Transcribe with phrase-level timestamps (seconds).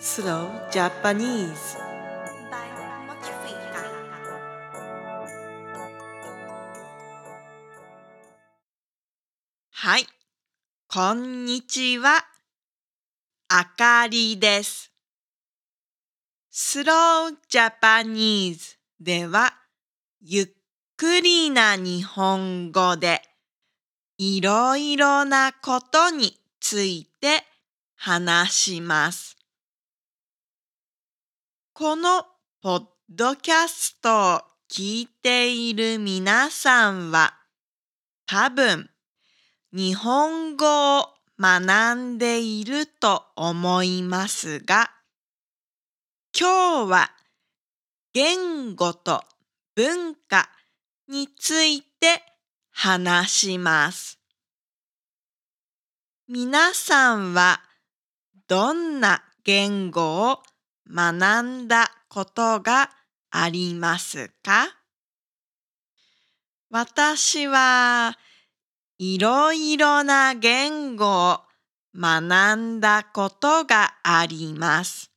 [0.00, 1.76] Slow Japanese
[2.50, 2.68] by
[3.06, 3.84] Mochifika.
[9.70, 10.06] はい。
[10.88, 12.24] こんにちは。
[13.48, 14.90] あかりです。
[16.50, 19.54] スロージャパニーズでは、
[20.20, 20.48] ゆっ
[20.96, 23.22] くりな日本語で、
[24.18, 27.44] いろいろなことについて
[27.94, 29.33] 話します。
[31.76, 32.24] この
[32.62, 37.34] ポッドキャストを聞いている皆さんは、
[38.26, 38.88] 多分、
[39.72, 44.92] 日本語を学んでいると思いますが、
[46.38, 47.10] 今日は
[48.12, 49.24] 言語と
[49.74, 50.48] 文化
[51.08, 52.22] について
[52.70, 54.20] 話します。
[56.28, 57.60] 皆さんは
[58.46, 60.38] どんな言語を
[60.88, 62.90] 学んだことが
[63.30, 64.68] ありますか？
[66.70, 68.16] 私は
[68.98, 71.40] いろいろな言語を
[71.96, 75.10] 学んだことがあります。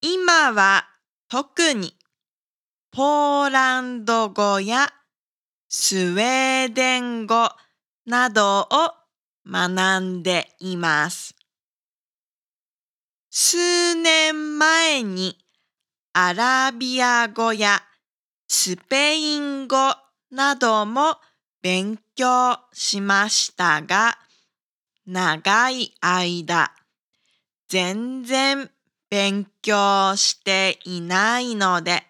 [0.00, 0.88] 今は
[1.28, 1.94] 特に
[2.92, 4.88] ポーランド語や
[5.68, 7.50] スウェーデン語
[8.06, 8.66] などを
[9.46, 11.35] 学んでいます。
[13.38, 15.36] 数年前に
[16.14, 17.82] アラビア語や
[18.48, 19.76] スペイン語
[20.30, 21.18] なども
[21.60, 24.16] 勉強しましたが、
[25.06, 26.72] 長い間、
[27.68, 28.70] 全然
[29.10, 32.04] 勉強していないので、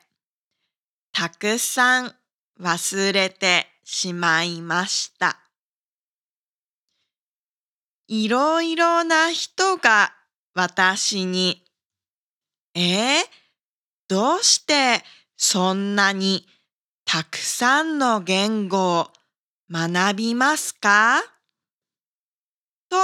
[1.13, 2.15] たくさん
[2.61, 5.41] 忘れてしまいました。
[8.07, 10.13] いろいろな人が
[10.59, 11.63] 私に、
[12.75, 13.25] えー、
[14.09, 15.05] どうして
[15.37, 16.47] そんなに
[17.05, 19.09] たくさんの言語を
[19.71, 21.21] 学びますか？
[22.89, 22.97] と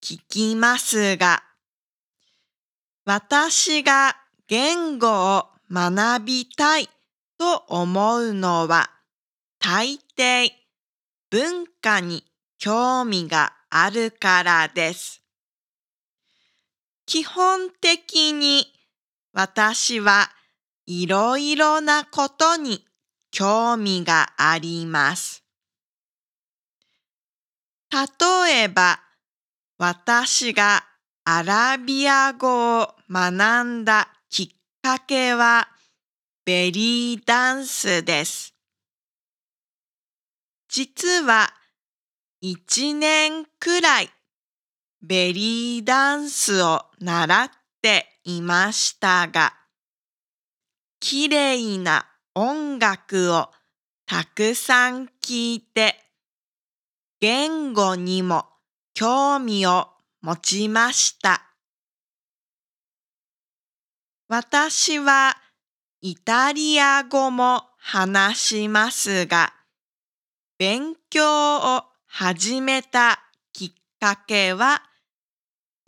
[0.00, 1.42] 聞きますが、
[3.04, 4.16] 私が
[4.46, 6.88] 言語を学びたい
[7.38, 8.88] と思うのは、
[9.58, 10.50] 大抵
[11.28, 12.22] 文化に
[12.56, 15.24] 興味があるからです。
[17.08, 18.66] 基本的に
[19.32, 20.28] 私は
[20.84, 22.84] いろいろなことに
[23.30, 25.42] 興味があります。
[27.90, 29.00] 例えば、
[29.78, 30.84] 私が
[31.24, 34.48] アラビア語を学んだきっ
[34.82, 35.66] かけは
[36.44, 38.54] ベリーダンスです。
[40.68, 41.54] 実は
[42.42, 44.10] 一年くらい
[45.02, 47.50] ベリーダンスを習っ
[47.82, 49.54] ていましたが、
[51.00, 53.50] きれいな音楽を
[54.06, 55.96] たくさん聴いて、
[57.20, 58.46] 言語にも
[58.94, 59.88] 興味を
[60.22, 61.42] 持ちました。
[64.28, 65.36] 私は
[66.00, 69.54] イタリア語も話しますが、
[70.58, 73.20] 勉強を始めた
[73.52, 74.82] きっかけは、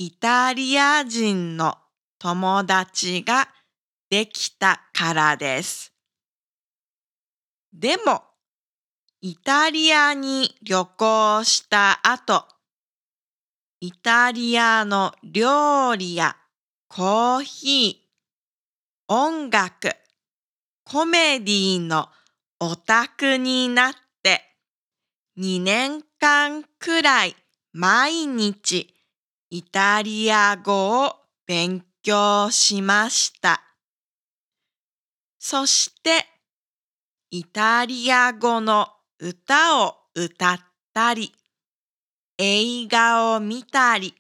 [0.03, 1.77] イタリア人の
[2.19, 3.50] 友達が
[4.09, 5.93] できたからです。
[7.75, 8.22] でも、
[9.21, 12.47] イタリアに旅行した後、
[13.83, 16.34] イタリアの料理や
[16.88, 19.91] コーヒー、音楽、
[20.82, 22.09] コメディの
[22.59, 24.41] オタクになって
[25.38, 27.37] 2年間くらい
[27.75, 28.94] 毎日
[29.53, 33.61] イタリア語を勉強しました。
[35.41, 36.25] そして
[37.33, 38.87] イタリア語の
[39.19, 40.61] 歌を歌っ
[40.94, 41.33] たり、
[42.38, 44.14] 映画を見たり、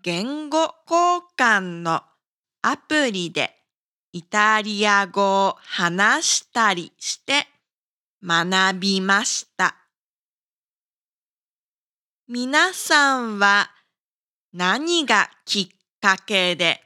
[0.00, 2.00] 言語交換の
[2.62, 3.56] アプリで
[4.12, 7.48] イタリア語を話したりして
[8.22, 9.74] 学びました。
[12.28, 13.70] 皆さんは
[14.56, 15.68] 何がきっ
[16.00, 16.80] かけで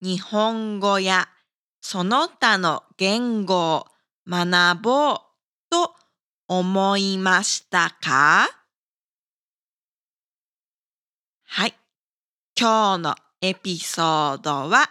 [0.00, 1.28] 日本語や
[1.82, 3.86] その他の言語を
[4.26, 5.18] 学ぼう
[5.68, 5.94] と
[6.48, 8.48] 思いましたか？
[11.44, 11.74] はい。
[12.58, 14.88] 今日のエピソードは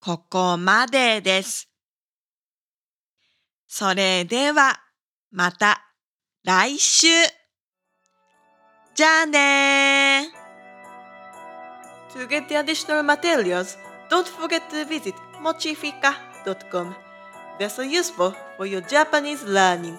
[0.00, 1.68] ここまでです。
[3.66, 4.78] それでは
[5.32, 5.82] また
[6.44, 7.08] 来週
[8.94, 10.39] じゃあねー。
[12.14, 13.76] To get the additional materials,
[14.08, 16.96] don't forget to visit mochifika.com.
[17.58, 19.98] They're so useful for your Japanese learning.